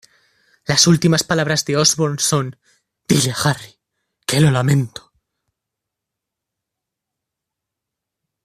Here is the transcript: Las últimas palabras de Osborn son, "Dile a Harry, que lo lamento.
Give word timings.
Las 0.65 0.87
últimas 0.87 1.23
palabras 1.23 1.63
de 1.65 1.77
Osborn 1.77 2.17
son, 2.17 2.57
"Dile 3.07 3.29
a 3.29 3.35
Harry, 3.51 3.77
que 4.25 4.39
lo 4.41 4.49
lamento. 4.49 5.13